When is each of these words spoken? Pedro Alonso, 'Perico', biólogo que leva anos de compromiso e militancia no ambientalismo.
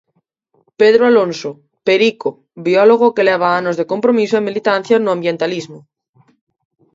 Pedro 0.79 1.03
Alonso, 1.11 1.49
'Perico', 1.85 2.33
biólogo 2.67 3.13
que 3.15 3.27
leva 3.29 3.49
anos 3.59 3.75
de 3.79 3.89
compromiso 3.93 4.35
e 4.37 4.45
militancia 4.47 4.95
no 4.99 5.13
ambientalismo. 5.15 5.79